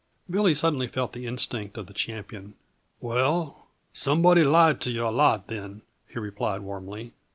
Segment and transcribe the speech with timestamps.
[0.27, 2.55] Billy suddenly felt the instinct of the champion.
[2.99, 7.13] "Well, somebody lied to yuh a lot, then," he replied warmly.